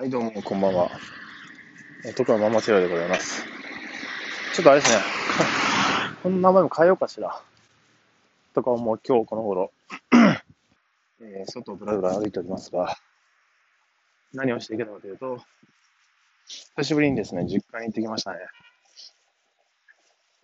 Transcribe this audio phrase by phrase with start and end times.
[0.00, 0.92] はい、どうも、こんばんは。
[2.06, 3.42] えー、徳川ママチロでございます。
[4.54, 5.02] ちょっとあれですね、
[6.22, 7.42] この名前も変えようかしら。
[8.54, 9.72] とか思う今日この頃、
[11.20, 12.96] えー外をぶらぶら歩いておりますが、
[14.32, 15.44] 何をしていけたかというと、
[16.46, 18.38] 久しぶりにですね、実家に行ってきましたね。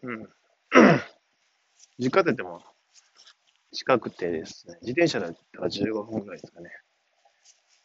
[0.02, 0.30] うん。
[2.00, 2.60] 実家って言っても、
[3.70, 6.72] 近くてですね、自転車だったら15分ぐらいですかね。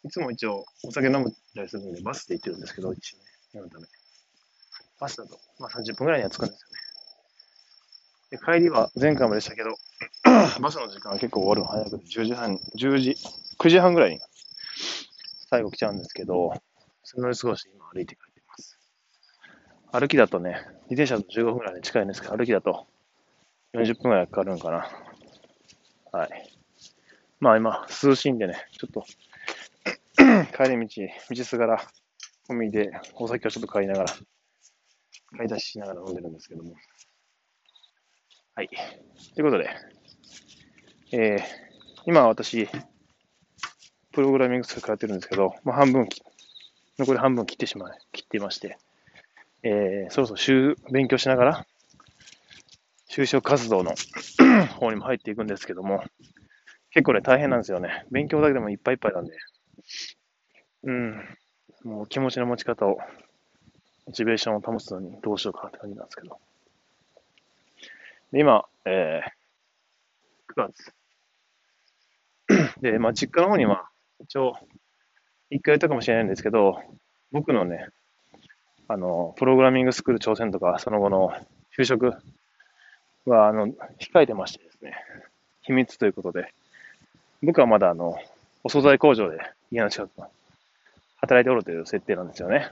[0.04, 3.86] いつも一応お酒飲むたりするんで、バスで行ってるんですけど、一応ね、飲むため。
[4.98, 6.80] バスだと、まあ30分ぐらいには着くんですよね。
[8.30, 9.74] で帰りは前回もでしたけど、
[10.60, 13.16] バスの時間は結構終わるの早くて、10時半、10時、
[13.58, 14.20] 9時半ぐらいに
[15.50, 16.52] 最後来ちゃうんですけど、
[17.02, 18.78] それ乗り過ごして今歩いて帰ってます。
[19.92, 22.86] 歩きだとね、自転車と15分ぐらいで近いんですけど、歩きだと
[23.74, 24.88] 40分ぐらいかかるんかな。
[26.12, 26.56] はい。
[27.40, 29.04] まあ今、涼しいんでね、ちょっと
[30.46, 31.86] 帰り道、道すがら、
[32.50, 34.06] 込みでお酒をちょっと買いながら、
[35.36, 36.74] 買い出ししながら飲んでるんですけども。
[38.54, 38.68] はい。
[39.34, 39.70] ということで、
[41.12, 41.42] えー、
[42.06, 42.68] 今私、
[44.12, 46.08] プログラミングスクール通ってるんですけど、まあ、半分、
[46.98, 48.76] 残り半分切ってしまい、切っていまして、
[49.62, 51.66] えー、そろそろ週勉強しながら、
[53.08, 53.94] 就職活動の
[54.78, 56.02] 方にも入っていくんですけども、
[56.90, 58.04] 結構ね、大変なんですよね。
[58.10, 59.32] 勉強だけでもいっぱいいっぱいなんで、
[60.82, 61.38] うん、
[61.84, 62.98] もう気持ちの持ち方を、
[64.06, 66.38] モチベーションを保つのにどうしようかって感じなんですけど。
[68.32, 70.92] で、今、えー、9月。
[72.80, 73.88] で、まあ、実家の方には、
[74.20, 74.56] 一応、
[75.50, 76.80] 一回言ったかもしれないんですけど、
[77.32, 77.88] 僕のね、
[78.88, 81.32] あの、プログラミングスクール挑戦とか、その後の
[81.76, 82.14] 就職
[83.26, 84.96] は、あの、控えてましてですね、
[85.62, 86.52] 秘密ということで、
[87.42, 88.16] 僕はまだあの、
[88.64, 89.38] お惣菜工場で
[89.70, 90.30] 家の近くの
[91.20, 92.70] 働いておるという設定なんですよね。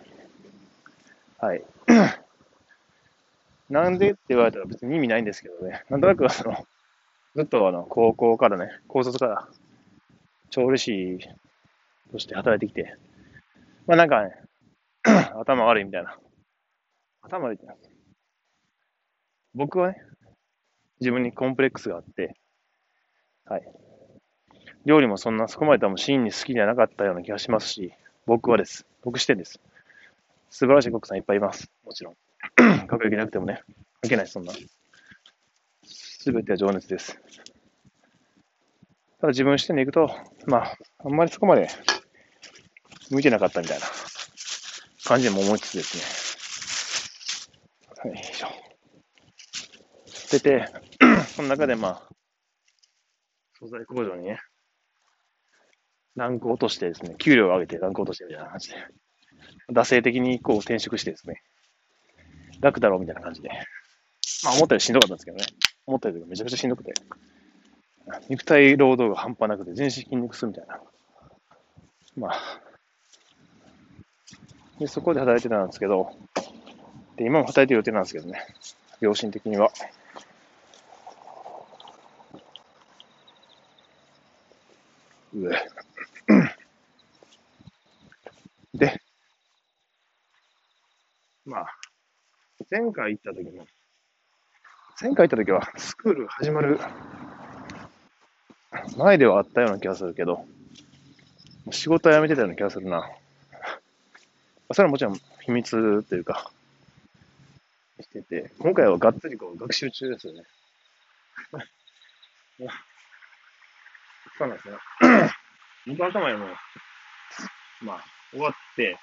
[1.38, 1.64] はい。
[3.70, 5.84] なんでって言われたら別に意味ないんですけどね。
[5.90, 6.66] なんとなくあの、
[7.36, 9.48] ずっとあの、高校からね、高卒から
[10.50, 11.18] 調理師
[12.10, 12.96] として働いてきて、
[13.86, 14.34] まあなんかね、
[15.38, 16.18] 頭悪いみたいな。
[17.20, 17.74] 頭悪いってな
[19.54, 20.02] 僕はね、
[21.00, 22.34] 自分にコンプレックスがあって、
[23.44, 23.62] はい。
[24.84, 27.92] 料理もそんなそこまで多分真に好きじゃなかったような気がしますし、
[28.28, 28.84] 僕はです。
[29.02, 29.58] 僕視点です。
[30.50, 31.70] 素晴らしいコックさんいっぱいいます。
[31.86, 32.16] もちろん。
[32.86, 33.62] 学歴なくてもね、
[34.02, 34.52] 関係ないそんな。
[35.82, 37.18] すべては情熱です。
[39.18, 40.10] ただ自分視点でいくと、
[40.44, 41.68] まあ、あんまりそこまで
[43.10, 43.86] 向いてなかったみたいな
[45.04, 46.04] 感じでも思いつつですね。
[47.96, 48.48] はい、よいしょ。
[50.30, 50.66] 出て、
[51.34, 52.08] その中でまあ、
[53.58, 54.38] 素材工場にね、
[56.18, 58.76] ランク落としてですね、給料を上げてランク落としてみたいな感じで、
[59.70, 61.42] 惰性的にこう転職してですね、
[62.60, 63.50] 楽だろうみたいな感じで、
[64.42, 65.46] まあ思ったよりしんどかったんですけどね、
[65.86, 66.92] 思ったよりめちゃくちゃしんどくて、
[68.28, 70.80] 肉体労働が半端なくて全身筋肉痛みたいな。
[72.16, 72.60] まあ、
[74.80, 76.10] で、そこで働いてたんですけど、
[77.16, 78.44] で、今も働いてる予定なんですけどね、
[79.00, 79.70] 良心的には。
[85.32, 85.78] うえ。
[88.74, 89.00] で、
[91.44, 91.66] まあ、
[92.70, 93.66] 前回行った時も、
[95.00, 96.78] 前回行った時はスクール始まる
[98.98, 100.44] 前ではあったような気がするけど、
[101.70, 103.08] 仕事辞めてたような気がするな。
[104.72, 106.50] それはもちろん秘密というか、
[108.02, 110.42] してて、今回はがっつりこう学習中ですよね。
[114.36, 114.78] そうなんですよ。
[115.86, 116.46] 僕の頭にも、
[117.80, 118.98] まあ、終わって、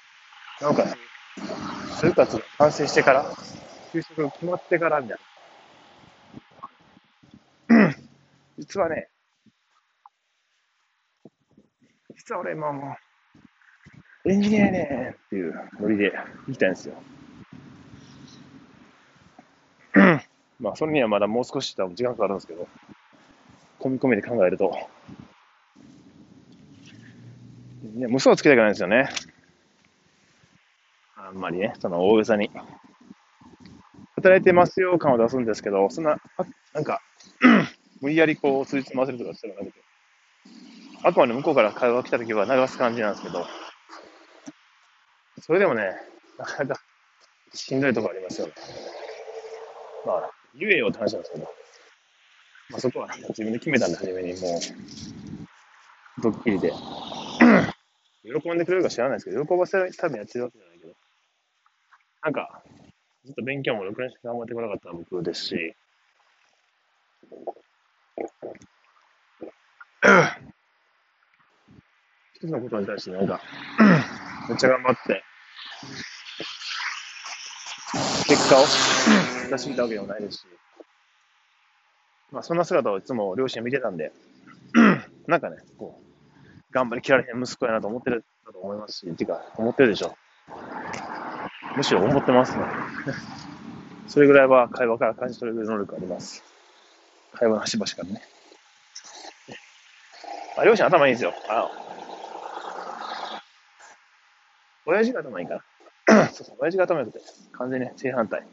[0.60, 0.96] なおかつ、
[2.00, 3.24] 就活が完成してから、
[3.96, 5.18] 就職が決まってから、みたい
[7.68, 7.94] な。
[8.58, 9.08] 実はね、
[12.14, 12.96] 実は俺今も
[14.24, 16.12] う、エンジニアやねんっていうノリで
[16.46, 16.94] 行きたいんですよ。
[20.60, 22.68] まあ、それにはまだもう少し多分時間かかるんですけど、
[23.80, 24.76] 込み込みで考えると、
[27.96, 29.08] いや、無双つけたくないんですよね。
[31.16, 32.50] あんまりね、その大げさに。
[34.16, 37.02] 働いてますよ感を出すんですけど、そんな、あなんか、
[38.00, 39.72] 無理やりこう、数日回せるとかしてるなくて、
[41.02, 43.46] あくまで向こうから会話が来た時は流す感じなんですけど、
[45.42, 45.92] それでもね、
[46.38, 46.80] なかなか
[47.52, 48.54] しんどいとこありますよね。
[50.06, 51.44] まあ、言えよって話なんですけど、
[52.70, 54.60] まあそこは自分で決めたんで、初めにもう、
[56.22, 56.72] ドッキリで、
[58.24, 60.94] 喜んでくれるか知らないですけど、喜ばせるためにやってるわけじゃないけど、
[62.22, 62.62] なんか、
[63.26, 65.74] ずっと勉強も6年しか頑張ってこなかった僕ですし、
[72.34, 73.40] 一つのことに対してなんか、
[74.48, 75.24] めっちゃ頑張って、
[78.28, 78.64] 結果を
[79.50, 80.46] 出してきたわけでもないですし、
[82.30, 84.12] まあそんな姿をいつも両親見てたんで、
[85.26, 90.16] なんかね、こう、頑張りきられへん息子やなと思ってるだと思いますし、っていうか、思ってるでしょ。
[91.76, 92.64] むしろ思ってますね。
[94.08, 96.42] それぐらいは会話から感じ取れる能力あります。
[97.34, 98.22] 会話の端々からね。
[100.56, 101.34] あ、両親頭いいんですよ。
[101.48, 101.70] あ
[104.86, 105.62] 親父が頭いいか
[106.06, 106.28] な。
[106.32, 107.20] そうそう、親父が頭良くて、
[107.52, 108.46] 完全に正反対。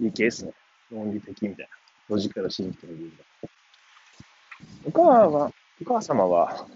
[0.00, 0.52] いいケースね。
[0.90, 1.76] 論理的みたいな。
[2.08, 3.04] ロジカルシンプルで。
[4.86, 6.66] お母は、お母様は、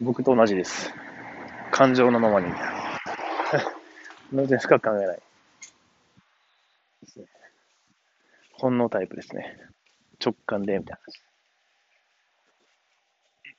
[0.00, 0.92] 僕と同じです。
[1.70, 2.52] 感情のままに。
[4.32, 5.22] 全然深く考えない。
[8.52, 9.56] 本能タイプですね。
[10.24, 10.94] 直感で、みた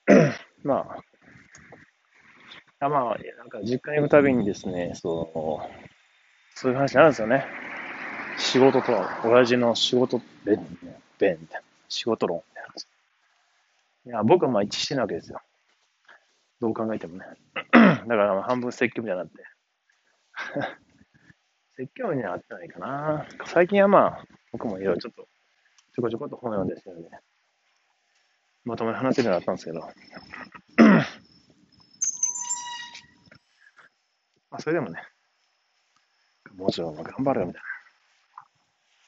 [0.08, 0.36] いな。
[0.64, 0.98] ま
[2.80, 7.46] あ、あまあ、なんか実家に行くたびにですね、そう、そういう話になるんですよね。
[8.38, 10.66] 仕事とは、親父の仕事弁、
[11.18, 11.68] 弁みたいな。
[11.88, 14.12] 仕事論みたいな。
[14.12, 15.42] いや、僕はまあ一致してるわけですよ。
[16.62, 17.26] どう考えてもね。
[17.72, 19.44] だから半分説教みたいになって。
[21.76, 23.28] 説教にはあってないかな。
[23.46, 25.28] 最近はまあ、僕もいろいろちょっと、
[25.94, 27.10] ちょこちょこっと本読んでるんで、
[28.64, 29.80] まともに話せるようになったんですけど。
[34.52, 35.02] まあ、それでもね、
[36.56, 37.62] もちろん頑張るよみたい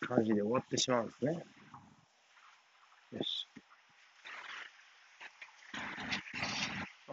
[0.01, 1.33] な感じで終わってしまうんですね。
[3.11, 3.47] よし。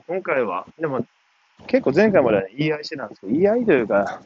[0.06, 1.04] 今回は、でも、
[1.68, 4.22] 結構前回までは言い合いしてたんですけど、言い合いというか、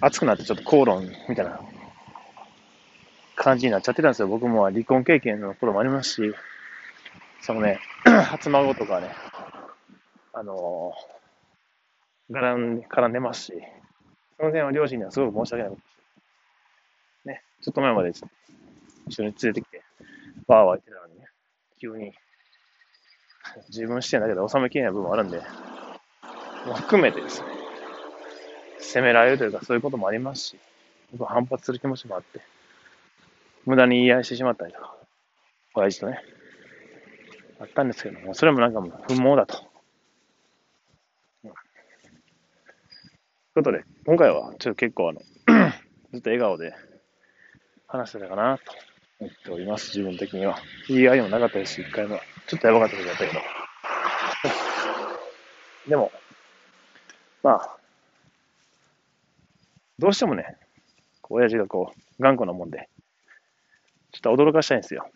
[0.00, 1.60] 熱くなってちょっと口論みたいな
[3.36, 4.28] 感じになっちゃってたんですよ。
[4.28, 6.34] 僕も離婚経験の頃もありますし、
[7.40, 9.10] そのね、 初孫とかね、
[10.34, 13.52] あのー、絡ん絡んでますし、
[14.36, 15.88] その辺は両親にはすごく申し訳ないことで
[17.24, 17.28] す。
[17.28, 18.22] ね、ちょっと前まで一
[19.20, 19.82] 緒に連れてきて、
[20.46, 21.26] バーは言ってたのにね、
[21.80, 22.12] 急に、
[23.68, 25.40] 自分視点だけで収めきれない部分もあるんで、
[26.66, 27.46] も含めてですね、
[28.78, 30.58] 責められるというかそういうこともありますし、
[31.18, 32.40] 反発する気持ちもあって、
[33.66, 34.96] 無駄に言い合いしてしまったりとか、
[35.74, 36.20] 親父とね、
[37.60, 39.56] あったんですけども、それもなんかもう不毛だと。
[39.56, 39.68] と
[41.46, 41.52] いう
[43.54, 45.20] ことで、今回はちょっと結構あの、
[46.12, 46.72] ずっと笑顔で
[47.86, 48.64] 話してたかなと
[49.20, 50.58] 思っております、自分的には。
[50.88, 52.20] 言い合いもなかったですし、一回も。
[52.46, 53.40] ちょっとやばかった時だったけど。
[55.88, 56.10] でも、
[57.42, 57.76] まあ、
[59.98, 60.56] どうしてもね、
[61.28, 62.88] 親父がこう、頑固なもんで、
[64.12, 65.08] ちょっと驚かしたいんですよ。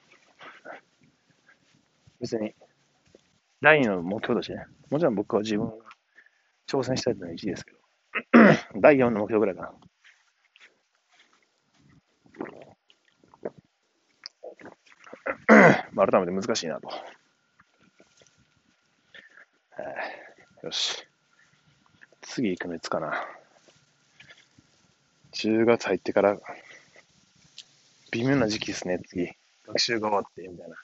[2.20, 2.54] 別に、
[3.60, 5.74] 第二の目標としてね、もちろん僕は自分が
[6.66, 7.78] 挑戦したいというのは1ですけど、
[8.80, 9.72] 第4の目標ぐらいかな。
[15.92, 16.88] まあ、改めて難しいなと。
[20.62, 21.06] よし。
[22.26, 23.24] 次行くのいつかな。
[25.32, 26.38] 10月入ってから、
[28.12, 29.30] 微妙な時期ですね、次。
[29.66, 30.76] 学習が終わって、みたいな。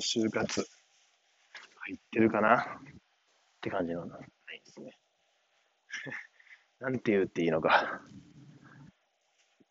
[0.00, 0.66] 就活、
[1.76, 2.60] 入ってるかな？
[2.60, 2.64] っ
[3.60, 4.20] て感じのない
[4.64, 4.98] ですね。
[6.80, 8.02] なんて言うっていいのか。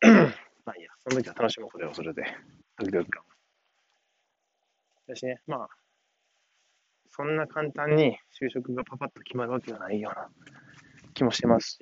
[0.64, 2.24] まあいいや、その時は楽しむこれをそれで、
[2.78, 3.22] ドキドキ感。
[5.06, 5.68] だしね、まあ、
[7.16, 10.28] そんな簡単に就職がパパッと決まるわけがないような
[11.14, 11.78] 気もしてますし、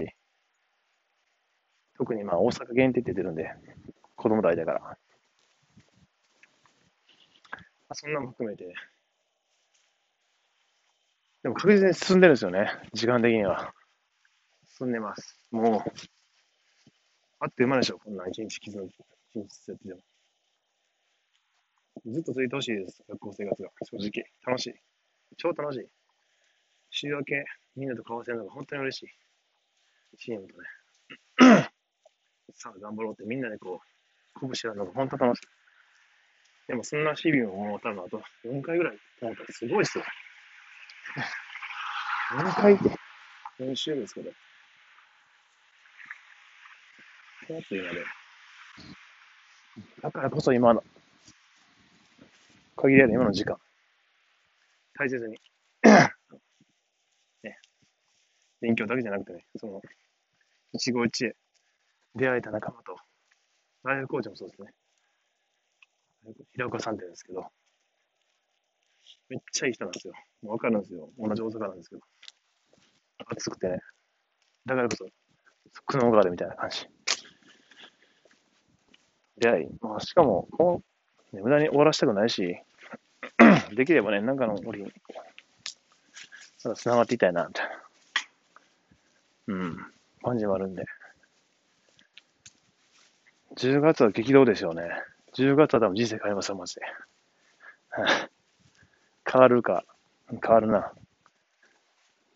[1.97, 3.51] 特にまあ大阪限定って出るんで、
[4.15, 4.81] 子供代だから。
[4.81, 4.97] ま
[7.89, 8.75] あ、そんなも含めて、
[11.43, 13.73] でも確実に進んでるんですよね、時間的には。
[14.77, 15.39] 進んでます。
[15.51, 15.91] もう、
[17.41, 18.95] あってうまでしょ、こんな一日傷の一
[19.35, 20.01] 日やってても。
[22.05, 23.71] ずっと続いてほしいです、学校生活が。
[23.83, 24.27] 正直。
[24.45, 24.92] 楽しい。
[25.37, 25.87] 超楽しい。
[26.91, 27.45] 週明け、
[27.77, 30.17] みんなと交わせるのが本当に嬉しい。
[30.19, 30.69] チームとね。
[32.55, 33.87] さあ、頑張ろうってみんなでこう、
[34.35, 35.47] 鼓舞し合うのが本当楽しい。
[36.69, 40.05] でもそんな日々ももう多分あと4回ぐらい思ったらすごいですよ。
[42.33, 42.85] 4回って、
[43.59, 44.31] 4週ですけど。
[47.49, 48.05] そうというので。
[50.03, 50.85] だからこそ今の、
[52.77, 53.59] 限りある今の時間。
[54.95, 55.37] 大切に
[57.43, 57.59] ね
[58.63, 59.83] 勉強だけじゃなくてね、その、
[60.73, 61.37] 一期一会、
[62.15, 62.97] 出会えた仲間と、
[63.83, 64.69] ライフコーチもそうですね。
[66.53, 67.45] 平岡さんって言うんですけど、
[69.29, 70.15] めっちゃいい人なんですよ。
[70.43, 71.11] もうわかるんですよ。
[71.19, 72.03] 同じ大阪なんですけど。
[73.27, 73.79] 暑くてね。
[74.65, 75.07] だからこそ、
[75.87, 76.87] 苦悩があるみたいな感じ。
[79.39, 79.67] 出会い。
[79.81, 80.83] まあ、しかも、こ
[81.33, 82.57] う、ね、無駄に終わらせたくないし、
[83.75, 84.93] できればね、なんかの折に、
[86.65, 87.83] まだ繋がっていたいな、みたいな。
[89.49, 89.93] うん。
[90.23, 90.85] 感じもあるんで。
[93.57, 94.89] 10月は激動でしょうね。
[95.35, 96.83] 10月は多分人生変わりますよ、マジで。
[99.31, 99.85] 変わるか、
[100.29, 100.93] 変わるな。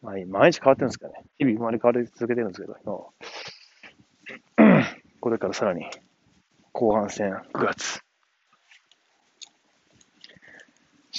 [0.03, 1.25] まあ、毎日変わってるんですかね。
[1.39, 3.13] 日々生まれ変わり続けてるんですけど、
[5.21, 5.87] これからさらに
[6.73, 8.06] 後半戦9月。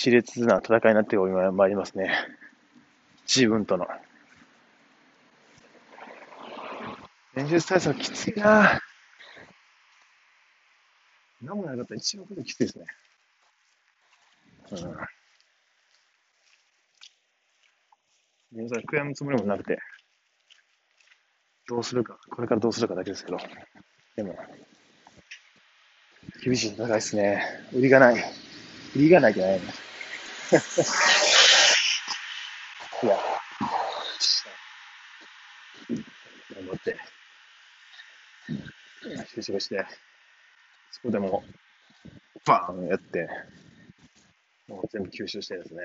[0.08, 2.12] 熾烈な戦いになってまいりますね。
[3.28, 3.86] 自分との。
[7.36, 8.80] 練習対策きついな
[11.42, 12.86] 何もなかったら一番これきついですね。
[14.72, 14.78] うん。
[18.64, 19.78] 現在悔やむつもりもなくて、
[21.68, 23.38] どうするか、これからどうするかだけですけど、
[24.16, 24.38] でも、
[26.44, 27.44] 厳しい戦いですね。
[27.74, 28.24] 売りがない。
[28.96, 29.62] 売りがないじゃない。
[30.50, 30.56] い
[33.06, 33.20] や、
[36.56, 36.98] 頑張って、
[39.36, 39.86] 就職して、
[40.92, 41.44] そこでも、
[42.46, 43.28] バーンやって、
[44.70, 45.82] もう全部吸収してですね、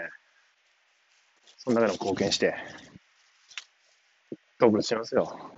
[1.59, 2.54] その中でも貢献して、
[4.61, 5.50] 動物しますよ。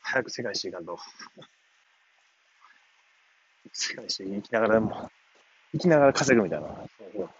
[0.00, 0.98] 早く世界一周いかんと。
[3.70, 5.10] 世界一周生きながらでも、
[5.76, 6.68] 生きながら稼ぐみたいな、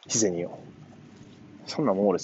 [0.04, 0.58] 自然によ。
[1.66, 2.14] そんなもん俺